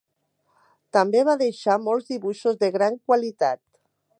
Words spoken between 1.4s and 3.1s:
deixar molts dibuixos de gran